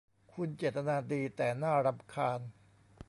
[0.33, 2.39] คุณเจตนาดี แต่น่ารำคาญ